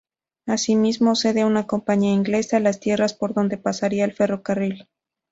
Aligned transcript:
Asimismo, 0.47 1.15
cede 1.15 1.41
a 1.41 1.45
una 1.45 1.67
compañía 1.67 2.11
inglesa 2.11 2.59
las 2.59 2.79
tierras 2.79 3.13
por 3.13 3.35
donde 3.35 3.59
pasaría 3.59 4.03
el 4.03 4.13
ferrocarril. 4.13 4.87